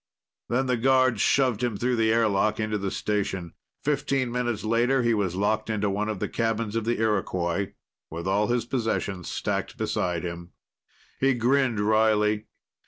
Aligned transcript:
Then 0.49 0.65
the 0.65 0.77
guards 0.77 1.21
shoved 1.21 1.61
him 1.61 1.77
through 1.77 1.95
the 1.97 2.11
airlock 2.11 2.59
into 2.59 2.79
the 2.79 2.89
station. 2.89 3.53
Fifteen 3.83 4.31
minutes 4.31 4.63
later 4.63 5.03
he 5.03 5.13
was 5.13 5.35
locked 5.35 5.69
into 5.69 5.91
one 5.91 6.09
of 6.09 6.17
the 6.17 6.27
cabins 6.27 6.75
of 6.75 6.85
the 6.85 6.99
Iroquois, 6.99 7.73
with 8.09 8.27
all 8.27 8.47
his 8.47 8.65
possessions 8.65 9.29
stacked 9.29 9.77
beside 9.77 10.23
him. 10.25 10.53
He 11.19 11.35
grinned 11.35 11.79
wryly. 11.81 12.47